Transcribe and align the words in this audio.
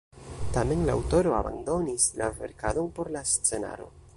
Tamen 0.53 0.79
la 0.87 0.95
aŭtoro 0.99 1.35
abandonis 1.41 2.07
la 2.23 2.31
verkadon 2.41 2.91
por 2.97 3.13
la 3.17 3.23
scenaro. 3.35 3.93